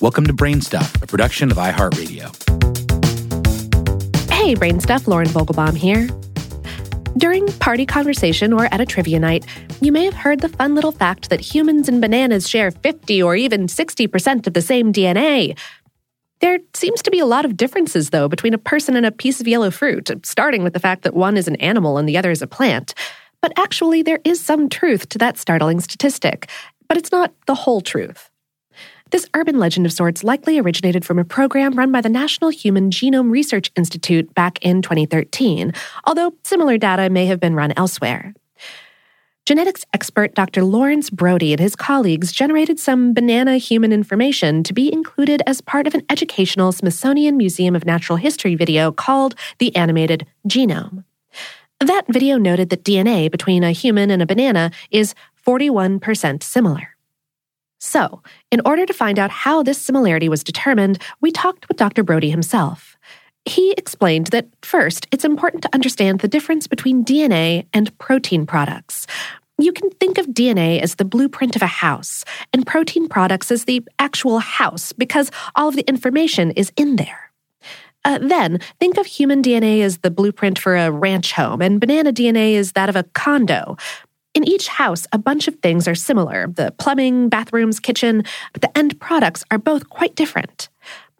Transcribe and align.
Welcome 0.00 0.26
to 0.28 0.32
Brainstuff, 0.32 1.02
a 1.02 1.06
production 1.06 1.50
of 1.50 1.58
iHeartRadio. 1.58 2.34
Hey, 4.32 4.54
Brainstuff, 4.54 5.06
Lauren 5.06 5.28
Vogelbaum 5.28 5.76
here. 5.76 6.08
During 7.18 7.46
party 7.58 7.84
conversation 7.84 8.54
or 8.54 8.64
at 8.72 8.80
a 8.80 8.86
trivia 8.86 9.18
night, 9.18 9.44
you 9.82 9.92
may 9.92 10.06
have 10.06 10.14
heard 10.14 10.40
the 10.40 10.48
fun 10.48 10.74
little 10.74 10.90
fact 10.90 11.28
that 11.28 11.40
humans 11.42 11.86
and 11.86 12.00
bananas 12.00 12.48
share 12.48 12.70
50 12.70 13.22
or 13.22 13.36
even 13.36 13.66
60% 13.66 14.46
of 14.46 14.54
the 14.54 14.62
same 14.62 14.90
DNA. 14.90 15.58
There 16.40 16.60
seems 16.72 17.02
to 17.02 17.10
be 17.10 17.18
a 17.18 17.26
lot 17.26 17.44
of 17.44 17.58
differences, 17.58 18.08
though, 18.08 18.26
between 18.26 18.54
a 18.54 18.58
person 18.58 18.96
and 18.96 19.04
a 19.04 19.12
piece 19.12 19.38
of 19.38 19.46
yellow 19.46 19.70
fruit, 19.70 20.10
starting 20.24 20.62
with 20.62 20.72
the 20.72 20.80
fact 20.80 21.02
that 21.02 21.12
one 21.12 21.36
is 21.36 21.46
an 21.46 21.56
animal 21.56 21.98
and 21.98 22.08
the 22.08 22.16
other 22.16 22.30
is 22.30 22.40
a 22.40 22.46
plant. 22.46 22.94
But 23.42 23.52
actually, 23.58 24.02
there 24.02 24.20
is 24.24 24.40
some 24.40 24.70
truth 24.70 25.10
to 25.10 25.18
that 25.18 25.36
startling 25.36 25.78
statistic, 25.80 26.48
but 26.88 26.96
it's 26.96 27.12
not 27.12 27.34
the 27.44 27.54
whole 27.54 27.82
truth. 27.82 28.29
This 29.10 29.28
urban 29.34 29.58
legend 29.58 29.86
of 29.86 29.92
sorts 29.92 30.22
likely 30.22 30.58
originated 30.58 31.04
from 31.04 31.18
a 31.18 31.24
program 31.24 31.72
run 31.74 31.90
by 31.90 32.00
the 32.00 32.08
National 32.08 32.50
Human 32.50 32.90
Genome 32.90 33.30
Research 33.30 33.72
Institute 33.74 34.32
back 34.34 34.64
in 34.64 34.82
2013, 34.82 35.72
although 36.04 36.32
similar 36.44 36.78
data 36.78 37.10
may 37.10 37.26
have 37.26 37.40
been 37.40 37.56
run 37.56 37.72
elsewhere. 37.76 38.32
Genetics 39.46 39.84
expert 39.92 40.36
Dr. 40.36 40.62
Lawrence 40.62 41.10
Brody 41.10 41.52
and 41.52 41.58
his 41.58 41.74
colleagues 41.74 42.30
generated 42.30 42.78
some 42.78 43.12
banana 43.12 43.56
human 43.56 43.92
information 43.92 44.62
to 44.62 44.72
be 44.72 44.92
included 44.92 45.42
as 45.44 45.60
part 45.60 45.88
of 45.88 45.94
an 45.94 46.02
educational 46.08 46.70
Smithsonian 46.70 47.36
Museum 47.36 47.74
of 47.74 47.84
Natural 47.84 48.16
History 48.16 48.54
video 48.54 48.92
called 48.92 49.34
The 49.58 49.74
Animated 49.74 50.24
Genome. 50.46 51.02
That 51.80 52.04
video 52.08 52.38
noted 52.38 52.70
that 52.70 52.84
DNA 52.84 53.28
between 53.28 53.64
a 53.64 53.72
human 53.72 54.12
and 54.12 54.22
a 54.22 54.26
banana 54.26 54.70
is 54.92 55.16
41% 55.44 56.44
similar. 56.44 56.96
So, 57.80 58.22
in 58.50 58.60
order 58.66 58.84
to 58.84 58.92
find 58.92 59.18
out 59.18 59.30
how 59.30 59.62
this 59.62 59.80
similarity 59.80 60.28
was 60.28 60.44
determined, 60.44 61.02
we 61.22 61.32
talked 61.32 61.66
with 61.66 61.78
Dr. 61.78 62.02
Brody 62.02 62.30
himself. 62.30 62.98
He 63.46 63.72
explained 63.72 64.28
that 64.28 64.48
first, 64.62 65.06
it's 65.10 65.24
important 65.24 65.62
to 65.62 65.74
understand 65.74 66.20
the 66.20 66.28
difference 66.28 66.66
between 66.66 67.04
DNA 67.04 67.66
and 67.72 67.96
protein 67.98 68.44
products. 68.44 69.06
You 69.58 69.72
can 69.72 69.88
think 69.92 70.18
of 70.18 70.26
DNA 70.26 70.80
as 70.80 70.96
the 70.96 71.06
blueprint 71.06 71.56
of 71.56 71.62
a 71.62 71.66
house, 71.66 72.22
and 72.52 72.66
protein 72.66 73.08
products 73.08 73.50
as 73.50 73.64
the 73.64 73.82
actual 73.98 74.40
house 74.40 74.92
because 74.92 75.30
all 75.56 75.68
of 75.68 75.76
the 75.76 75.88
information 75.88 76.50
is 76.52 76.70
in 76.76 76.96
there. 76.96 77.30
Uh, 78.04 78.18
then, 78.18 78.60
think 78.78 78.98
of 78.98 79.06
human 79.06 79.42
DNA 79.42 79.82
as 79.82 79.98
the 79.98 80.10
blueprint 80.10 80.58
for 80.58 80.76
a 80.76 80.90
ranch 80.90 81.32
home, 81.32 81.60
and 81.60 81.80
banana 81.80 82.12
DNA 82.12 82.52
is 82.52 82.72
that 82.72 82.88
of 82.88 82.96
a 82.96 83.04
condo. 83.14 83.76
In 84.34 84.46
each 84.46 84.68
house, 84.68 85.06
a 85.12 85.18
bunch 85.18 85.48
of 85.48 85.56
things 85.56 85.88
are 85.88 85.94
similar 85.94 86.46
the 86.46 86.72
plumbing, 86.78 87.28
bathrooms, 87.28 87.80
kitchen, 87.80 88.22
but 88.52 88.62
the 88.62 88.78
end 88.78 89.00
products 89.00 89.44
are 89.50 89.58
both 89.58 89.88
quite 89.88 90.14
different. 90.14 90.68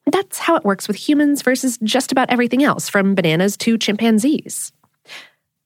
That's 0.06 0.38
how 0.38 0.56
it 0.56 0.64
works 0.64 0.88
with 0.88 0.96
humans 0.96 1.42
versus 1.42 1.78
just 1.82 2.12
about 2.12 2.30
everything 2.30 2.62
else, 2.62 2.88
from 2.88 3.14
bananas 3.14 3.56
to 3.58 3.78
chimpanzees. 3.78 4.72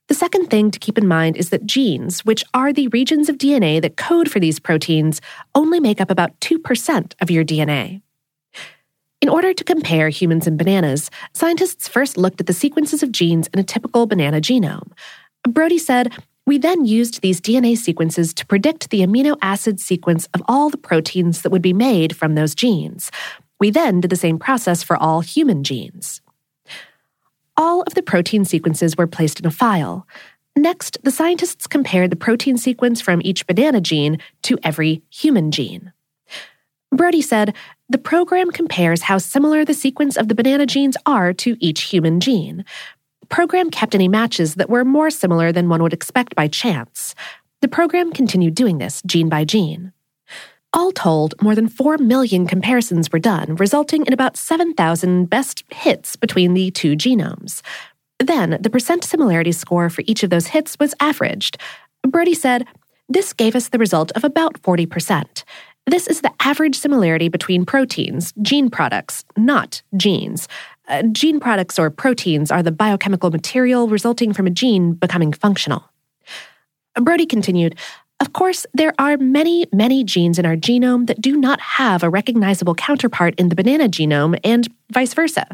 The 0.08 0.14
second 0.14 0.50
thing 0.50 0.70
to 0.70 0.78
keep 0.78 0.98
in 0.98 1.06
mind 1.06 1.36
is 1.36 1.48
that 1.50 1.64
genes, 1.64 2.24
which 2.24 2.44
are 2.52 2.72
the 2.72 2.88
regions 2.88 3.28
of 3.28 3.38
DNA 3.38 3.80
that 3.80 3.96
code 3.96 4.30
for 4.30 4.38
these 4.38 4.58
proteins, 4.58 5.20
only 5.54 5.80
make 5.80 6.00
up 6.00 6.10
about 6.10 6.38
2% 6.40 7.14
of 7.20 7.30
your 7.30 7.44
DNA. 7.44 8.02
In 9.22 9.30
order 9.30 9.54
to 9.54 9.64
compare 9.64 10.10
humans 10.10 10.46
and 10.46 10.58
bananas, 10.58 11.10
scientists 11.32 11.88
first 11.88 12.18
looked 12.18 12.40
at 12.40 12.46
the 12.46 12.52
sequences 12.52 13.02
of 13.02 13.12
genes 13.12 13.48
in 13.54 13.58
a 13.58 13.64
typical 13.64 14.06
banana 14.06 14.42
genome. 14.42 14.92
Brody 15.48 15.78
said, 15.78 16.12
we 16.46 16.58
then 16.58 16.84
used 16.84 17.20
these 17.20 17.40
DNA 17.40 17.76
sequences 17.76 18.34
to 18.34 18.46
predict 18.46 18.90
the 18.90 19.00
amino 19.00 19.36
acid 19.40 19.80
sequence 19.80 20.28
of 20.34 20.42
all 20.46 20.68
the 20.68 20.76
proteins 20.76 21.42
that 21.42 21.50
would 21.50 21.62
be 21.62 21.72
made 21.72 22.14
from 22.14 22.34
those 22.34 22.54
genes. 22.54 23.10
We 23.58 23.70
then 23.70 24.00
did 24.00 24.10
the 24.10 24.16
same 24.16 24.38
process 24.38 24.82
for 24.82 24.96
all 24.96 25.20
human 25.20 25.64
genes. 25.64 26.20
All 27.56 27.82
of 27.82 27.94
the 27.94 28.02
protein 28.02 28.44
sequences 28.44 28.96
were 28.96 29.06
placed 29.06 29.40
in 29.40 29.46
a 29.46 29.50
file. 29.50 30.06
Next, 30.56 30.98
the 31.02 31.10
scientists 31.10 31.66
compared 31.66 32.10
the 32.10 32.16
protein 32.16 32.58
sequence 32.58 33.00
from 33.00 33.22
each 33.24 33.46
banana 33.46 33.80
gene 33.80 34.18
to 34.42 34.58
every 34.62 35.02
human 35.08 35.50
gene. 35.50 35.92
Brody 36.92 37.22
said, 37.22 37.54
the 37.88 37.98
program 37.98 38.50
compares 38.50 39.02
how 39.02 39.18
similar 39.18 39.64
the 39.64 39.74
sequence 39.74 40.16
of 40.16 40.28
the 40.28 40.34
banana 40.34 40.66
genes 40.66 40.96
are 41.06 41.32
to 41.34 41.56
each 41.58 41.82
human 41.82 42.20
gene 42.20 42.64
program 43.28 43.70
kept 43.70 43.94
any 43.94 44.08
matches 44.08 44.54
that 44.56 44.70
were 44.70 44.84
more 44.84 45.10
similar 45.10 45.52
than 45.52 45.68
one 45.68 45.82
would 45.82 45.92
expect 45.92 46.34
by 46.34 46.48
chance. 46.48 47.14
The 47.60 47.68
program 47.68 48.12
continued 48.12 48.54
doing 48.54 48.78
this 48.78 49.02
gene 49.06 49.28
by 49.28 49.44
gene. 49.44 49.92
All 50.72 50.90
told, 50.90 51.34
more 51.40 51.54
than 51.54 51.68
4 51.68 51.98
million 51.98 52.46
comparisons 52.46 53.12
were 53.12 53.20
done, 53.20 53.54
resulting 53.56 54.04
in 54.06 54.12
about 54.12 54.36
7,000 54.36 55.26
best 55.26 55.62
hits 55.72 56.16
between 56.16 56.54
the 56.54 56.72
two 56.72 56.96
genomes. 56.96 57.62
Then, 58.18 58.58
the 58.60 58.70
percent 58.70 59.04
similarity 59.04 59.52
score 59.52 59.88
for 59.88 60.02
each 60.06 60.22
of 60.22 60.30
those 60.30 60.48
hits 60.48 60.76
was 60.80 60.94
averaged. 60.98 61.58
Brody 62.06 62.34
said, 62.34 62.66
This 63.08 63.32
gave 63.32 63.54
us 63.54 63.68
the 63.68 63.78
result 63.78 64.10
of 64.12 64.24
about 64.24 64.60
40%. 64.62 65.44
This 65.86 66.06
is 66.06 66.22
the 66.22 66.32
average 66.40 66.76
similarity 66.76 67.28
between 67.28 67.66
proteins, 67.66 68.32
gene 68.40 68.70
products, 68.70 69.24
not 69.36 69.82
genes. 69.96 70.48
Uh, 70.86 71.02
gene 71.12 71.40
products 71.40 71.78
or 71.78 71.90
proteins 71.90 72.50
are 72.50 72.62
the 72.62 72.72
biochemical 72.72 73.30
material 73.30 73.88
resulting 73.88 74.32
from 74.32 74.46
a 74.46 74.50
gene 74.50 74.92
becoming 74.92 75.32
functional. 75.32 75.90
Brody 77.00 77.26
continued, 77.26 77.76
of 78.20 78.32
course, 78.32 78.66
there 78.74 78.94
are 78.98 79.16
many, 79.16 79.66
many 79.72 80.04
genes 80.04 80.38
in 80.38 80.46
our 80.46 80.56
genome 80.56 81.06
that 81.06 81.20
do 81.20 81.36
not 81.36 81.60
have 81.60 82.02
a 82.02 82.10
recognizable 82.10 82.74
counterpart 82.74 83.34
in 83.36 83.48
the 83.48 83.56
banana 83.56 83.88
genome, 83.88 84.38
and 84.44 84.68
vice 84.92 85.14
versa. 85.14 85.46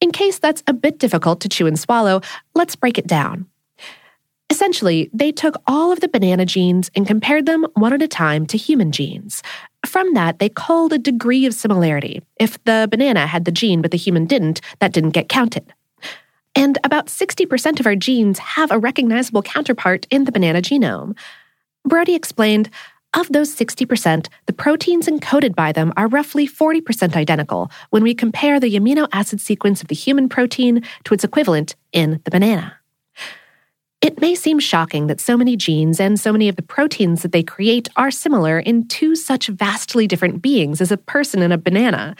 In 0.00 0.12
case 0.12 0.38
that's 0.38 0.62
a 0.66 0.72
bit 0.72 0.98
difficult 0.98 1.40
to 1.40 1.48
chew 1.48 1.66
and 1.66 1.78
swallow, 1.78 2.20
let's 2.54 2.76
break 2.76 2.96
it 2.96 3.06
down. 3.06 3.46
Essentially, 4.48 5.10
they 5.12 5.30
took 5.30 5.60
all 5.66 5.92
of 5.92 6.00
the 6.00 6.08
banana 6.08 6.44
genes 6.44 6.90
and 6.96 7.06
compared 7.06 7.46
them 7.46 7.66
one 7.74 7.92
at 7.92 8.02
a 8.02 8.08
time 8.08 8.46
to 8.46 8.56
human 8.56 8.92
genes. 8.92 9.42
From 9.86 10.14
that, 10.14 10.38
they 10.38 10.48
called 10.48 10.92
a 10.92 10.98
degree 10.98 11.46
of 11.46 11.54
similarity. 11.54 12.22
If 12.38 12.62
the 12.64 12.86
banana 12.90 13.26
had 13.26 13.44
the 13.44 13.52
gene 13.52 13.82
but 13.82 13.90
the 13.90 13.96
human 13.96 14.26
didn't, 14.26 14.60
that 14.78 14.92
didn't 14.92 15.10
get 15.10 15.28
counted. 15.28 15.72
And 16.54 16.78
about 16.84 17.06
60% 17.06 17.80
of 17.80 17.86
our 17.86 17.96
genes 17.96 18.38
have 18.38 18.70
a 18.70 18.78
recognizable 18.78 19.42
counterpart 19.42 20.06
in 20.10 20.24
the 20.24 20.32
banana 20.32 20.60
genome. 20.60 21.16
Brody 21.84 22.14
explained 22.14 22.70
of 23.14 23.32
those 23.32 23.54
60%, 23.56 24.28
the 24.46 24.52
proteins 24.52 25.08
encoded 25.08 25.56
by 25.56 25.72
them 25.72 25.92
are 25.96 26.06
roughly 26.06 26.46
40% 26.46 27.16
identical 27.16 27.70
when 27.90 28.04
we 28.04 28.14
compare 28.14 28.60
the 28.60 28.76
amino 28.76 29.08
acid 29.12 29.40
sequence 29.40 29.82
of 29.82 29.88
the 29.88 29.96
human 29.96 30.28
protein 30.28 30.84
to 31.04 31.14
its 31.14 31.24
equivalent 31.24 31.74
in 31.92 32.20
the 32.24 32.30
banana. 32.30 32.79
It 34.00 34.18
may 34.18 34.34
seem 34.34 34.58
shocking 34.58 35.08
that 35.08 35.20
so 35.20 35.36
many 35.36 35.56
genes 35.56 36.00
and 36.00 36.18
so 36.18 36.32
many 36.32 36.48
of 36.48 36.56
the 36.56 36.62
proteins 36.62 37.20
that 37.20 37.32
they 37.32 37.42
create 37.42 37.88
are 37.96 38.10
similar 38.10 38.58
in 38.58 38.88
two 38.88 39.14
such 39.14 39.48
vastly 39.48 40.06
different 40.06 40.40
beings 40.40 40.80
as 40.80 40.90
a 40.90 40.96
person 40.96 41.42
and 41.42 41.52
a 41.52 41.58
banana. 41.58 42.16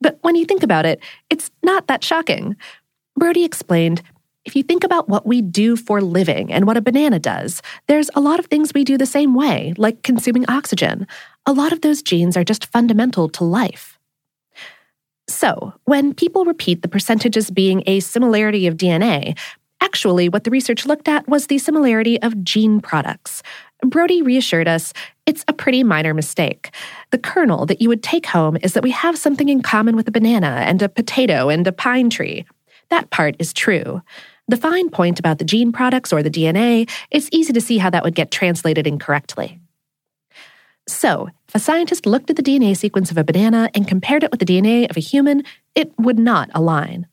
But 0.00 0.18
when 0.22 0.36
you 0.36 0.44
think 0.44 0.62
about 0.62 0.86
it, 0.86 1.00
it's 1.30 1.50
not 1.62 1.88
that 1.88 2.04
shocking. 2.04 2.54
Brody 3.16 3.44
explained 3.44 4.02
if 4.44 4.54
you 4.54 4.62
think 4.62 4.84
about 4.84 5.08
what 5.08 5.26
we 5.26 5.40
do 5.40 5.74
for 5.74 6.00
living 6.00 6.52
and 6.52 6.66
what 6.66 6.76
a 6.76 6.82
banana 6.82 7.18
does, 7.18 7.62
there's 7.88 8.10
a 8.14 8.20
lot 8.20 8.38
of 8.38 8.46
things 8.46 8.72
we 8.74 8.84
do 8.84 8.98
the 8.98 9.06
same 9.06 9.34
way, 9.34 9.72
like 9.76 10.02
consuming 10.02 10.44
oxygen. 10.48 11.06
A 11.46 11.52
lot 11.52 11.72
of 11.72 11.80
those 11.80 12.02
genes 12.02 12.36
are 12.36 12.44
just 12.44 12.66
fundamental 12.66 13.28
to 13.30 13.44
life. 13.44 13.98
So, 15.26 15.72
when 15.84 16.12
people 16.12 16.44
repeat 16.44 16.82
the 16.82 16.88
percentages 16.88 17.50
being 17.50 17.82
a 17.86 18.00
similarity 18.00 18.66
of 18.66 18.76
DNA, 18.76 19.38
Actually, 19.84 20.30
what 20.30 20.44
the 20.44 20.50
research 20.50 20.86
looked 20.86 21.08
at 21.08 21.28
was 21.28 21.46
the 21.46 21.58
similarity 21.58 22.20
of 22.22 22.42
gene 22.42 22.80
products. 22.80 23.42
Brody 23.84 24.22
reassured 24.22 24.66
us 24.66 24.94
it's 25.26 25.44
a 25.46 25.52
pretty 25.52 25.84
minor 25.84 26.14
mistake. 26.14 26.74
The 27.10 27.18
kernel 27.18 27.66
that 27.66 27.82
you 27.82 27.90
would 27.90 28.02
take 28.02 28.24
home 28.24 28.56
is 28.62 28.72
that 28.72 28.82
we 28.82 28.90
have 28.92 29.18
something 29.18 29.50
in 29.50 29.60
common 29.60 29.94
with 29.94 30.08
a 30.08 30.10
banana 30.10 30.64
and 30.66 30.80
a 30.80 30.88
potato 30.88 31.50
and 31.50 31.66
a 31.66 31.72
pine 31.72 32.08
tree. 32.08 32.46
That 32.88 33.10
part 33.10 33.36
is 33.38 33.52
true. 33.52 34.00
The 34.48 34.56
fine 34.56 34.88
point 34.88 35.18
about 35.18 35.38
the 35.38 35.44
gene 35.44 35.70
products 35.70 36.14
or 36.14 36.22
the 36.22 36.30
DNA, 36.30 36.88
it's 37.10 37.28
easy 37.30 37.52
to 37.52 37.60
see 37.60 37.76
how 37.76 37.90
that 37.90 38.04
would 38.04 38.14
get 38.14 38.30
translated 38.30 38.86
incorrectly. 38.86 39.60
So, 40.88 41.28
if 41.48 41.54
a 41.54 41.58
scientist 41.58 42.06
looked 42.06 42.30
at 42.30 42.36
the 42.36 42.42
DNA 42.42 42.74
sequence 42.74 43.10
of 43.10 43.18
a 43.18 43.24
banana 43.24 43.70
and 43.74 43.86
compared 43.86 44.22
it 44.22 44.30
with 44.30 44.40
the 44.40 44.46
DNA 44.46 44.88
of 44.88 44.96
a 44.96 45.00
human, 45.00 45.44
it 45.74 45.92
would 45.98 46.18
not 46.18 46.50
align. 46.54 47.06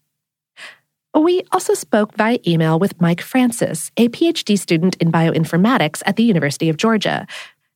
We 1.13 1.43
also 1.51 1.73
spoke 1.73 2.15
via 2.15 2.39
email 2.47 2.79
with 2.79 2.99
Mike 3.01 3.21
Francis, 3.21 3.91
a 3.97 4.07
PhD 4.09 4.57
student 4.57 4.95
in 4.97 5.11
bioinformatics 5.11 6.01
at 6.05 6.15
the 6.15 6.23
University 6.23 6.69
of 6.69 6.77
Georgia. 6.77 7.27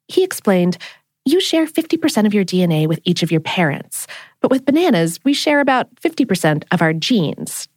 He 0.07 0.23
explained, 0.23 0.77
You 1.25 1.41
share 1.41 1.65
50% 1.65 2.25
of 2.25 2.33
your 2.33 2.45
DNA 2.45 2.87
with 2.87 2.99
each 3.03 3.23
of 3.23 3.31
your 3.31 3.41
parents, 3.41 4.07
but 4.39 4.51
with 4.51 4.65
bananas, 4.65 5.19
we 5.25 5.33
share 5.33 5.59
about 5.59 5.93
50% 5.95 6.63
of 6.71 6.81
our 6.81 6.93
genes. 6.93 7.67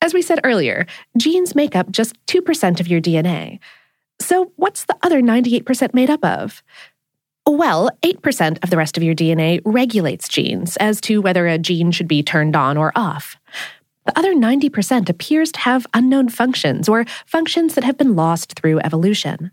As 0.00 0.14
we 0.14 0.22
said 0.22 0.40
earlier, 0.44 0.86
genes 1.16 1.54
make 1.54 1.74
up 1.74 1.90
just 1.90 2.14
2% 2.26 2.80
of 2.80 2.88
your 2.88 3.00
DNA. 3.00 3.58
So, 4.20 4.52
what's 4.56 4.84
the 4.84 4.96
other 5.02 5.20
98% 5.20 5.94
made 5.94 6.10
up 6.10 6.24
of? 6.24 6.62
Well, 7.46 7.90
8% 8.02 8.62
of 8.62 8.70
the 8.70 8.76
rest 8.76 8.96
of 8.96 9.02
your 9.02 9.16
DNA 9.16 9.60
regulates 9.64 10.28
genes 10.28 10.76
as 10.76 11.00
to 11.02 11.20
whether 11.20 11.48
a 11.48 11.58
gene 11.58 11.90
should 11.90 12.06
be 12.06 12.22
turned 12.22 12.54
on 12.54 12.76
or 12.76 12.92
off. 12.94 13.36
The 14.04 14.18
other 14.18 14.34
90% 14.34 15.08
appears 15.08 15.52
to 15.52 15.60
have 15.60 15.86
unknown 15.94 16.28
functions 16.28 16.88
or 16.88 17.04
functions 17.26 17.74
that 17.74 17.84
have 17.84 17.96
been 17.96 18.16
lost 18.16 18.54
through 18.54 18.80
evolution. 18.80 19.50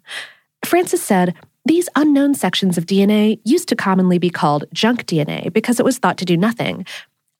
Francis 0.65 1.03
said, 1.03 1.35
these 1.65 1.89
unknown 1.95 2.33
sections 2.33 2.77
of 2.77 2.85
DNA 2.85 3.39
used 3.43 3.67
to 3.69 3.75
commonly 3.75 4.17
be 4.17 4.29
called 4.29 4.65
junk 4.73 5.05
DNA 5.05 5.53
because 5.53 5.79
it 5.79 5.85
was 5.85 5.97
thought 5.97 6.17
to 6.17 6.25
do 6.25 6.37
nothing. 6.37 6.85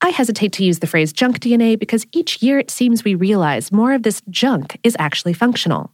I 0.02 0.10
hesitate 0.10 0.54
to 0.54 0.64
use 0.64 0.80
the 0.80 0.88
phrase 0.88 1.12
junk 1.12 1.40
DNA 1.40 1.78
because 1.78 2.06
each 2.14 2.42
year 2.42 2.60
it 2.60 2.72
seems 2.72 3.04
we 3.04 3.16
realize 3.16 3.72
more 3.72 3.94
of 3.94 4.04
this 4.04 4.22
junk 4.30 4.78
is 4.84 4.96
actually 5.00 5.34
functional. 5.34 5.92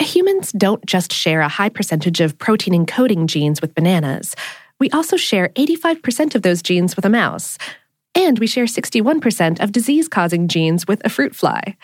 Humans 0.00 0.52
don't 0.52 0.84
just 0.86 1.12
share 1.12 1.40
a 1.40 1.48
high 1.48 1.68
percentage 1.68 2.20
of 2.20 2.38
protein 2.38 2.74
encoding 2.74 3.26
genes 3.26 3.60
with 3.60 3.74
bananas. 3.74 4.34
We 4.78 4.90
also 4.90 5.16
share 5.16 5.50
85% 5.50 6.34
of 6.34 6.42
those 6.42 6.62
genes 6.62 6.96
with 6.96 7.04
a 7.04 7.10
mouse. 7.10 7.58
And 8.14 8.38
we 8.38 8.46
share 8.46 8.64
61% 8.64 9.60
of 9.60 9.72
disease 9.72 10.08
causing 10.08 10.48
genes 10.48 10.86
with 10.86 11.04
a 11.04 11.08
fruit 11.08 11.34
fly. 11.34 11.76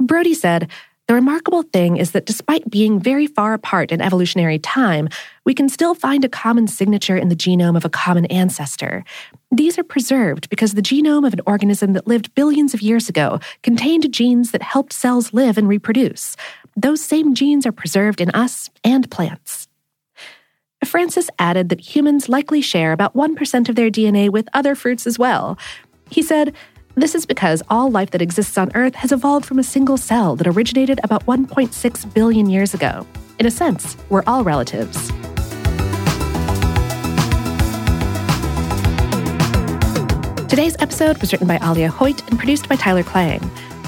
Brody 0.00 0.34
said, 0.34 0.68
The 1.06 1.14
remarkable 1.14 1.62
thing 1.62 1.96
is 1.96 2.12
that 2.12 2.26
despite 2.26 2.70
being 2.70 3.00
very 3.00 3.26
far 3.26 3.54
apart 3.54 3.92
in 3.92 4.00
evolutionary 4.00 4.58
time, 4.58 5.08
we 5.44 5.54
can 5.54 5.68
still 5.68 5.94
find 5.94 6.24
a 6.24 6.28
common 6.28 6.66
signature 6.66 7.16
in 7.16 7.28
the 7.28 7.36
genome 7.36 7.76
of 7.76 7.84
a 7.84 7.90
common 7.90 8.26
ancestor. 8.26 9.04
These 9.50 9.78
are 9.78 9.84
preserved 9.84 10.48
because 10.48 10.74
the 10.74 10.82
genome 10.82 11.26
of 11.26 11.32
an 11.32 11.40
organism 11.46 11.92
that 11.94 12.06
lived 12.06 12.34
billions 12.34 12.74
of 12.74 12.82
years 12.82 13.08
ago 13.08 13.40
contained 13.62 14.12
genes 14.12 14.52
that 14.52 14.62
helped 14.62 14.92
cells 14.92 15.32
live 15.32 15.58
and 15.58 15.68
reproduce 15.68 16.36
those 16.76 17.02
same 17.02 17.34
genes 17.34 17.66
are 17.66 17.72
preserved 17.72 18.20
in 18.20 18.30
us 18.30 18.70
and 18.84 19.10
plants. 19.10 19.68
Francis 20.84 21.28
added 21.38 21.68
that 21.68 21.80
humans 21.80 22.28
likely 22.28 22.60
share 22.60 22.92
about 22.92 23.14
1% 23.14 23.68
of 23.68 23.74
their 23.74 23.90
DNA 23.90 24.30
with 24.30 24.48
other 24.54 24.74
fruits 24.74 25.06
as 25.06 25.18
well. 25.18 25.58
He 26.10 26.22
said, 26.22 26.54
This 26.94 27.14
is 27.14 27.26
because 27.26 27.62
all 27.68 27.90
life 27.90 28.10
that 28.12 28.22
exists 28.22 28.56
on 28.56 28.70
Earth 28.74 28.94
has 28.94 29.12
evolved 29.12 29.44
from 29.44 29.58
a 29.58 29.62
single 29.62 29.96
cell 29.96 30.36
that 30.36 30.46
originated 30.46 30.98
about 31.04 31.26
1.6 31.26 32.14
billion 32.14 32.48
years 32.48 32.74
ago. 32.74 33.06
In 33.38 33.46
a 33.46 33.50
sense, 33.50 33.96
we're 34.08 34.24
all 34.26 34.42
relatives. 34.42 35.10
Today's 40.48 40.76
episode 40.80 41.18
was 41.18 41.32
written 41.32 41.46
by 41.46 41.58
Alia 41.62 41.90
Hoyt 41.90 42.28
and 42.28 42.38
produced 42.38 42.68
by 42.68 42.76
Tyler 42.76 43.04
Klang. 43.04 43.40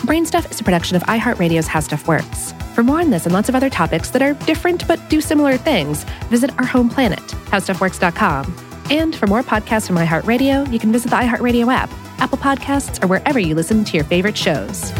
Brainstuff 0.06 0.50
is 0.50 0.60
a 0.60 0.64
production 0.64 0.96
of 0.96 1.02
iHeartRadio's 1.04 1.66
How 1.66 1.80
Stuff 1.80 2.06
Works. 2.06 2.54
For 2.74 2.82
more 2.82 3.00
on 3.00 3.10
this 3.10 3.26
and 3.26 3.34
lots 3.34 3.48
of 3.48 3.54
other 3.54 3.68
topics 3.68 4.10
that 4.10 4.22
are 4.22 4.34
different 4.46 4.88
but 4.88 5.10
do 5.10 5.20
similar 5.20 5.56
things, 5.56 6.04
visit 6.30 6.56
our 6.58 6.64
home 6.64 6.88
planet, 6.88 7.20
howstuffworks.com. 7.20 8.54
And 8.90 9.14
for 9.14 9.26
more 9.26 9.42
podcasts 9.42 9.86
from 9.86 9.96
iHeartRadio, 9.96 10.72
you 10.72 10.78
can 10.78 10.90
visit 10.90 11.10
the 11.10 11.16
iHeartRadio 11.16 11.72
app, 11.72 11.90
Apple 12.18 12.38
Podcasts, 12.38 13.02
or 13.02 13.06
wherever 13.06 13.38
you 13.38 13.54
listen 13.54 13.84
to 13.84 13.96
your 13.96 14.04
favorite 14.04 14.36
shows. 14.36 14.90